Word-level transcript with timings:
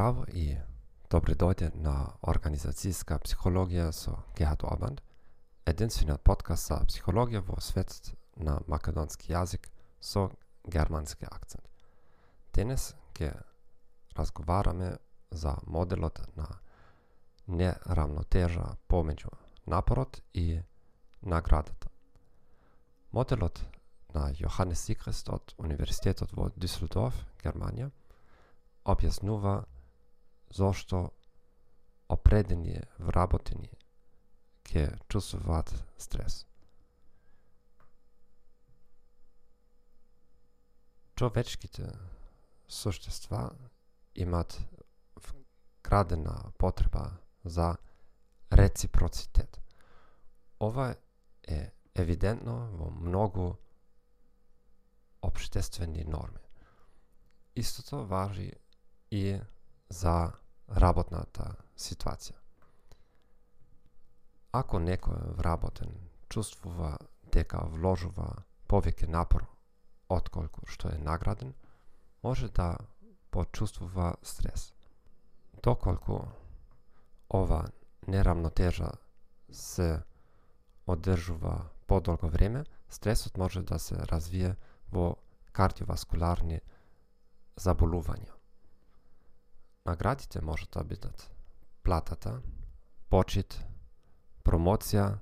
Здраво 0.00 0.24
и 0.32 0.54
да 0.54 0.64
добри 1.12 1.34
дојде 1.36 1.66
на 1.76 1.92
Организацијска 2.24 3.18
психологија 3.20 3.90
со 3.92 4.14
Гехат 4.38 4.62
Обанд, 4.64 5.02
единствениот 5.68 6.22
подкаст 6.24 6.70
за 6.70 6.78
психологија 6.88 7.42
во 7.44 7.58
свет 7.60 8.14
на 8.36 8.54
македонски 8.66 9.28
јазик 9.28 9.66
со 10.00 10.30
германски 10.64 11.28
акцент. 11.28 11.66
Денес 12.56 12.94
ќе 13.12 13.28
разговараме 14.16 14.88
за 15.30 15.52
моделот 15.66 16.22
на 16.34 16.46
неравнотежа 17.46 18.78
помеѓу 18.88 19.34
напорот 19.66 20.22
и 20.32 20.62
наградата. 21.20 21.90
Моделот 23.12 23.60
на 24.14 24.30
Јоханес 24.32 24.80
Сикрест 24.80 25.28
од 25.28 25.52
Универзитетот 25.58 26.32
во 26.32 26.48
Дюсселдорф, 26.56 27.20
Германија, 27.44 27.90
објаснува 28.86 29.58
зошто 30.50 31.10
определени 32.08 32.80
вработени 32.98 33.70
ќе 34.70 34.86
чувствуваат 35.08 35.72
стрес. 35.98 36.46
Човечките 41.14 41.90
суштества 42.68 43.50
имат 44.14 44.60
вградена 45.16 46.52
потреба 46.58 47.10
за 47.44 47.76
реципроцитет. 48.52 49.60
Ова 50.60 50.94
е 51.48 51.72
евидентно 51.94 52.70
во 52.72 52.90
многу 52.90 53.54
обштествени 55.22 56.04
норми. 56.04 56.40
Истото 57.56 58.06
важи 58.06 58.52
и 59.10 59.40
за 59.90 60.32
работната 60.68 61.54
ситуација. 61.76 62.36
Ако 64.52 64.78
некој 64.78 65.34
вработен 65.38 65.92
чувствува 66.28 66.96
дека 67.32 67.66
вложува 67.70 68.30
повеќе 68.70 69.06
напор 69.10 69.46
отколку 70.08 70.66
што 70.66 70.90
е 70.90 70.98
награден, 70.98 71.54
може 72.22 72.48
да 72.48 72.76
почувствува 73.30 74.14
стрес. 74.22 74.72
Доколку 75.62 76.20
ова 77.30 77.68
неравнотежа 78.06 78.90
се 79.52 80.02
одржува 80.86 81.70
подолго 81.86 82.28
време, 82.28 82.64
стресот 82.88 83.36
може 83.36 83.62
да 83.62 83.78
се 83.78 83.94
развие 83.94 84.56
во 84.92 85.14
кардиоваскуларни 85.52 86.60
заболувања. 87.56 88.39
Наградите 89.86 90.40
може 90.40 90.66
да 90.72 90.84
бидат 90.84 91.30
платата, 91.82 92.40
почит, 93.08 93.56
промоција, 94.44 95.18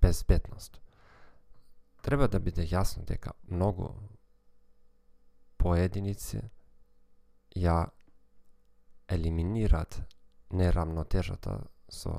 безбедност. 0.00 0.80
Треба 2.02 2.28
да 2.28 2.40
биде 2.40 2.62
јасно 2.62 3.04
дека 3.04 3.32
многу 3.50 3.90
поединици 5.58 6.40
ја 7.56 7.88
елиминираат 9.08 9.98
нерамнотежата 10.50 11.58
со 11.88 12.12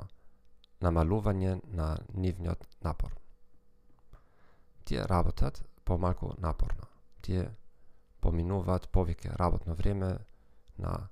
намалување 0.81 1.61
на 1.71 1.95
нивниот 2.13 2.67
напор. 2.83 3.15
Тие 4.85 5.07
работат 5.07 5.63
помалку 5.85 6.33
напорно. 6.37 6.87
Тие 7.21 7.49
поминуваат 8.21 8.91
повеќе 8.91 9.37
работно 9.39 9.75
време 9.75 10.17
на 10.77 11.09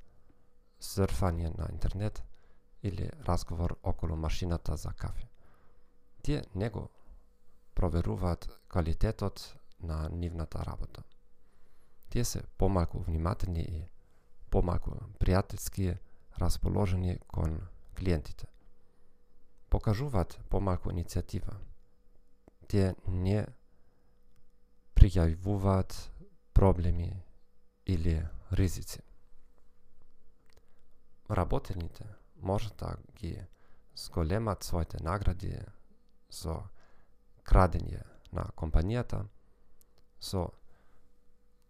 срфање 0.79 1.51
на 1.57 1.67
интернет 1.71 2.23
или 2.83 3.09
разговор 3.27 3.77
околу 3.83 4.15
машината 4.15 4.75
за 4.77 4.89
кафе. 4.93 5.27
Тие 6.21 6.43
не 6.55 6.69
го 6.69 6.89
проверуваат 7.75 8.59
квалитетот 8.67 9.55
на 9.79 10.09
нивната 10.09 10.65
работа. 10.65 11.03
Тие 12.09 12.25
се 12.25 12.43
помалку 12.57 12.99
внимателни 12.99 13.61
и 13.61 13.89
помалку 14.49 14.91
пријателски 15.19 15.97
расположени 16.39 17.19
кон 17.27 17.59
клиентите. 17.97 18.47
Покажуваат 19.69 20.39
помалку 20.49 20.89
иницијатива. 20.89 21.57
Тие 22.67 22.95
не 23.07 23.45
пријавуваат 24.95 25.93
проблеми 26.53 27.23
или 27.85 28.21
ризици 28.51 29.04
работените 31.29 32.05
може 32.41 32.69
да 32.79 32.97
ги 33.15 33.41
зголемат 33.95 34.63
своите 34.63 34.97
награди 35.03 35.57
со 36.29 36.59
крадење 37.43 38.01
на 38.31 38.45
компанијата, 38.57 39.23
со 40.19 40.49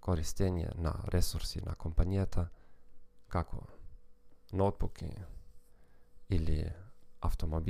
користење 0.01 0.71
на 0.75 0.93
ресурси 1.13 1.61
на 1.65 1.75
компанијата, 1.75 2.47
како 3.27 3.61
ноутбуки 4.51 5.09
или 6.29 6.73
автомобили, 7.21 7.63